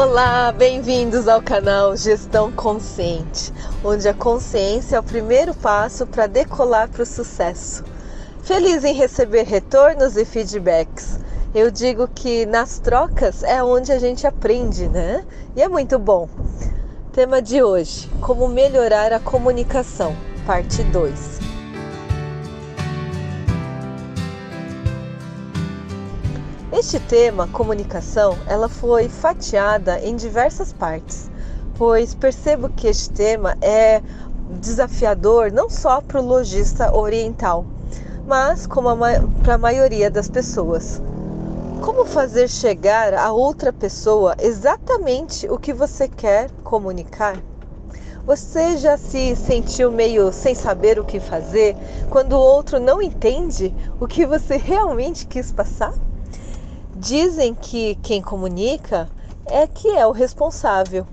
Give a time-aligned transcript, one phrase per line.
[0.00, 3.52] Olá, bem-vindos ao canal Gestão Consciente,
[3.82, 7.82] onde a consciência é o primeiro passo para decolar para o sucesso.
[8.44, 11.18] Feliz em receber retornos e feedbacks.
[11.52, 15.24] Eu digo que nas trocas é onde a gente aprende, né?
[15.56, 16.28] E é muito bom.
[17.12, 20.14] Tema de hoje: Como melhorar a comunicação,
[20.46, 21.47] parte 2.
[26.78, 31.28] Este tema, comunicação, ela foi fatiada em diversas partes,
[31.76, 34.00] pois percebo que este tema é
[34.60, 37.66] desafiador não só para o lojista oriental,
[38.28, 38.90] mas como
[39.42, 41.02] para a maioria das pessoas.
[41.80, 47.42] Como fazer chegar a outra pessoa exatamente o que você quer comunicar?
[48.24, 51.74] Você já se sentiu meio sem saber o que fazer
[52.08, 55.92] quando o outro não entende o que você realmente quis passar?
[56.98, 59.08] Dizem que quem comunica
[59.46, 61.06] é que é o responsável.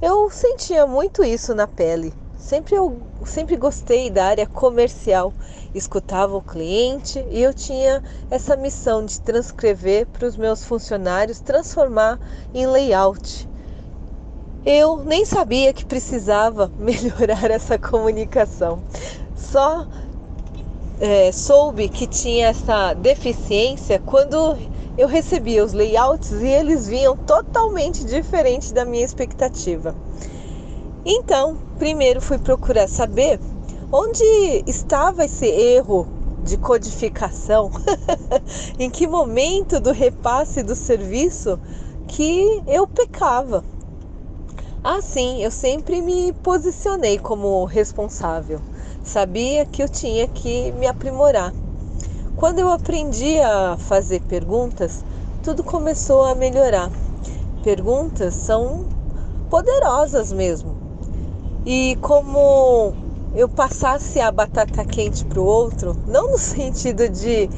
[0.00, 2.14] Eu sentia muito isso na pele.
[2.36, 5.32] Sempre eu sempre gostei da área comercial,
[5.74, 12.20] escutava o cliente e eu tinha essa missão de transcrever para os meus funcionários, transformar
[12.54, 13.48] em layout.
[14.64, 18.84] Eu nem sabia que precisava melhorar essa comunicação.
[19.34, 19.84] Só
[21.00, 24.56] é, soube que tinha essa deficiência quando
[24.98, 29.94] eu recebia os layouts e eles vinham totalmente diferentes da minha expectativa.
[31.06, 33.38] Então, primeiro fui procurar saber
[33.92, 36.08] onde estava esse erro
[36.42, 37.70] de codificação,
[38.76, 41.60] em que momento do repasse do serviço
[42.08, 43.64] que eu pecava.
[44.82, 48.60] Assim, eu sempre me posicionei como responsável.
[49.04, 51.52] Sabia que eu tinha que me aprimorar.
[52.38, 55.04] Quando eu aprendi a fazer perguntas,
[55.42, 56.88] tudo começou a melhorar.
[57.64, 58.84] Perguntas são
[59.50, 60.76] poderosas mesmo.
[61.66, 62.94] E como
[63.34, 67.50] eu passasse a batata quente para o outro, não no sentido de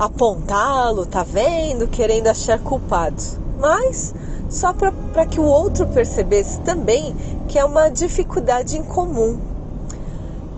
[0.00, 4.12] apontá-lo, tá vendo, querendo achar culpados, mas
[4.50, 7.14] só para que o outro percebesse também
[7.46, 9.38] que é uma dificuldade em comum.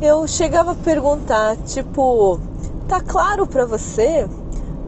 [0.00, 2.38] Eu chegava a perguntar, tipo,
[2.88, 4.28] Tá claro para você?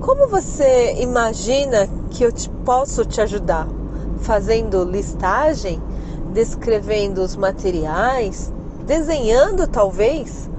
[0.01, 3.67] Como você imagina que eu te, posso te ajudar?
[4.19, 5.81] Fazendo listagem,
[6.31, 8.53] descrevendo os materiais,
[8.85, 10.51] desenhando talvez?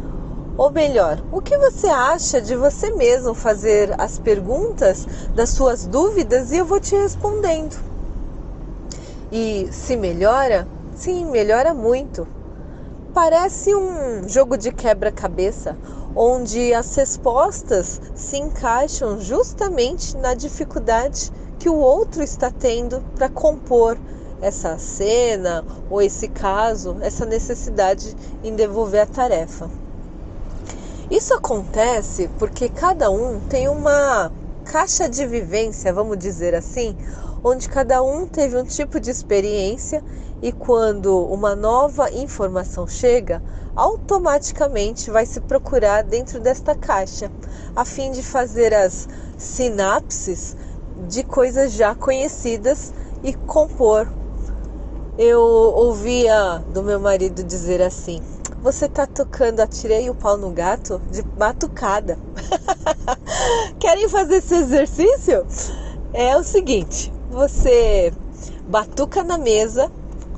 [0.58, 6.52] Ou melhor, o que você acha de você mesmo fazer as perguntas das suas dúvidas
[6.52, 7.78] e eu vou te respondendo?
[9.32, 10.68] E se melhora?
[10.96, 12.28] Sim, melhora muito.
[13.14, 15.78] Parece um jogo de quebra-cabeça
[16.18, 24.00] onde as respostas se encaixam justamente na dificuldade que o outro está tendo para compor
[24.42, 29.70] essa cena ou esse caso, essa necessidade em devolver a tarefa.
[31.10, 34.32] Isso acontece porque cada um tem uma
[34.66, 36.98] caixa de vivência, vamos dizer assim,
[37.48, 40.04] onde cada um teve um tipo de experiência
[40.42, 43.42] e quando uma nova informação chega,
[43.76, 47.32] automaticamente vai se procurar dentro desta caixa,
[47.76, 49.08] a fim de fazer as
[49.38, 50.58] sinapses
[51.08, 52.94] de coisas já conhecidas
[53.24, 54.12] e compor.
[55.18, 58.22] Eu ouvia do meu marido dizer assim:
[58.62, 62.20] Você tá tocando Atirei o pau no gato de batucada.
[63.80, 65.48] Querem fazer esse exercício?
[66.14, 68.14] É o seguinte: você
[68.68, 69.92] batuca na mesa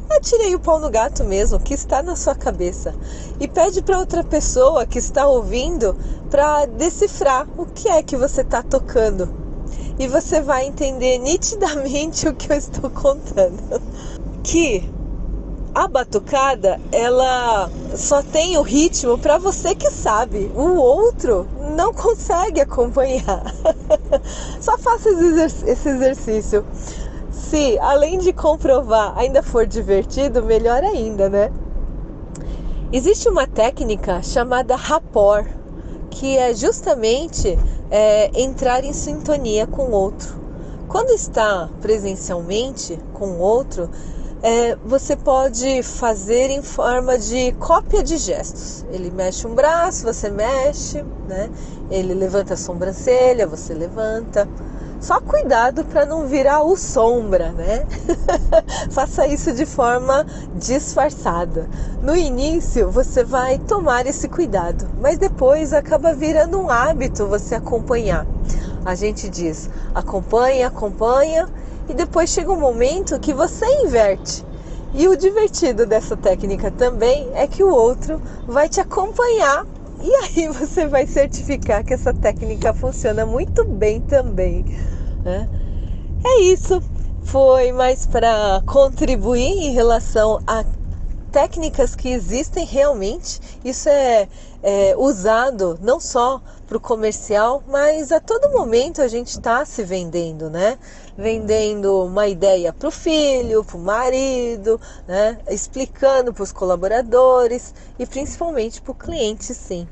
[0.09, 2.93] atirei o pau no gato mesmo, que está na sua cabeça.
[3.39, 5.95] E pede para outra pessoa que está ouvindo
[6.29, 9.29] para decifrar o que é que você está tocando.
[9.97, 13.81] E você vai entender nitidamente o que eu estou contando.
[14.43, 14.89] Que
[15.75, 20.51] a batucada, ela só tem o ritmo para você que sabe.
[20.55, 23.43] O outro não consegue acompanhar.
[24.59, 26.65] só faça esse exercício
[27.49, 31.51] se além de comprovar ainda for divertido, melhor ainda, né?
[32.91, 35.47] Existe uma técnica chamada rapport,
[36.11, 37.57] que é justamente
[37.89, 40.39] é, entrar em sintonia com o outro.
[40.87, 43.89] Quando está presencialmente com o outro,
[44.41, 48.85] é, você pode fazer em forma de cópia de gestos.
[48.91, 51.49] Ele mexe um braço, você mexe, né?
[51.91, 54.47] Ele levanta a sobrancelha, você levanta.
[55.01, 57.85] Só cuidado para não virar o sombra, né?
[58.91, 60.25] Faça isso de forma
[60.55, 61.69] disfarçada.
[62.01, 68.25] No início você vai tomar esse cuidado, mas depois acaba virando um hábito você acompanhar.
[68.85, 71.47] A gente diz acompanha, acompanha
[71.89, 74.45] e depois chega um momento que você inverte.
[74.93, 79.65] E o divertido dessa técnica também é que o outro vai te acompanhar
[80.01, 84.65] e aí você vai certificar que essa técnica funciona muito bem também.
[85.23, 85.49] Né?
[86.23, 86.81] É isso.
[87.23, 90.63] Foi mais para contribuir em relação a
[91.29, 93.39] técnicas que existem realmente.
[93.63, 94.27] Isso é,
[94.61, 99.83] é usado não só para o comercial, mas a todo momento a gente está se
[99.83, 100.77] vendendo, né?
[101.17, 105.39] Vendendo uma ideia para o filho, para o marido, né?
[105.49, 109.87] Explicando para os colaboradores e principalmente para o cliente, sim.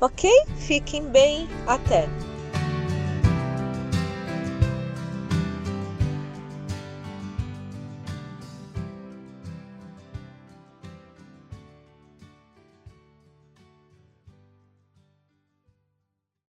[0.00, 0.30] Ok?
[0.58, 2.35] Fiquem bem, até!